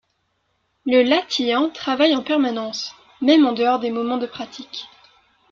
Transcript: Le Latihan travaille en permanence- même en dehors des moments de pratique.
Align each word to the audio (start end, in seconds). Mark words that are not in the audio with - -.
Le 0.87 1.03
Latihan 1.03 1.69
travaille 1.69 2.15
en 2.15 2.23
permanence- 2.23 2.95
même 3.21 3.45
en 3.45 3.51
dehors 3.53 3.77
des 3.77 3.91
moments 3.91 4.17
de 4.17 4.25
pratique. 4.25 4.89